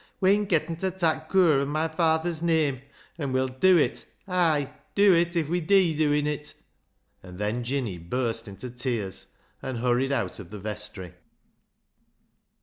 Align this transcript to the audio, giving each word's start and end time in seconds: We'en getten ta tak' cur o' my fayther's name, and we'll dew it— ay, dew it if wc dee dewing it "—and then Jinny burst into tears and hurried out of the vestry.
We'en 0.19 0.45
getten 0.45 0.77
ta 0.77 0.89
tak' 0.89 1.29
cur 1.31 1.59
o' 1.61 1.65
my 1.67 1.87
fayther's 1.87 2.41
name, 2.41 2.81
and 3.19 3.31
we'll 3.31 3.47
dew 3.49 3.77
it— 3.77 4.03
ay, 4.27 4.71
dew 4.95 5.13
it 5.13 5.35
if 5.35 5.45
wc 5.47 5.67
dee 5.67 5.95
dewing 5.95 6.25
it 6.25 6.55
"—and 7.21 7.37
then 7.37 7.63
Jinny 7.63 7.99
burst 7.99 8.47
into 8.47 8.71
tears 8.71 9.27
and 9.61 9.77
hurried 9.77 10.11
out 10.11 10.39
of 10.39 10.49
the 10.49 10.57
vestry. 10.57 11.13